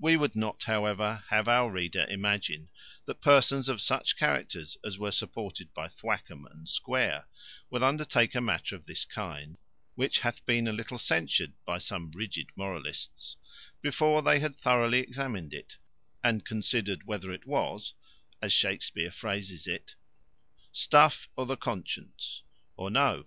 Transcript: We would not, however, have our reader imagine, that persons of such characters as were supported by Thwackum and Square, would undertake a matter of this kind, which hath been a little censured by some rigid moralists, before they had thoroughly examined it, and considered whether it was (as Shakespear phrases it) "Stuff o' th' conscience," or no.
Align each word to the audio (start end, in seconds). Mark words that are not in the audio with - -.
We 0.00 0.16
would 0.16 0.34
not, 0.34 0.64
however, 0.64 1.22
have 1.28 1.46
our 1.46 1.70
reader 1.70 2.04
imagine, 2.08 2.68
that 3.04 3.20
persons 3.20 3.68
of 3.68 3.80
such 3.80 4.16
characters 4.16 4.76
as 4.84 4.98
were 4.98 5.12
supported 5.12 5.72
by 5.72 5.86
Thwackum 5.86 6.46
and 6.50 6.68
Square, 6.68 7.28
would 7.70 7.80
undertake 7.84 8.34
a 8.34 8.40
matter 8.40 8.74
of 8.74 8.86
this 8.86 9.04
kind, 9.04 9.56
which 9.94 10.18
hath 10.18 10.44
been 10.46 10.66
a 10.66 10.72
little 10.72 10.98
censured 10.98 11.52
by 11.64 11.78
some 11.78 12.10
rigid 12.10 12.48
moralists, 12.56 13.36
before 13.80 14.20
they 14.20 14.40
had 14.40 14.56
thoroughly 14.56 14.98
examined 14.98 15.54
it, 15.54 15.76
and 16.24 16.44
considered 16.44 17.06
whether 17.06 17.30
it 17.30 17.46
was 17.46 17.94
(as 18.42 18.52
Shakespear 18.52 19.12
phrases 19.12 19.68
it) 19.68 19.94
"Stuff 20.72 21.28
o' 21.38 21.46
th' 21.46 21.60
conscience," 21.60 22.42
or 22.76 22.90
no. 22.90 23.26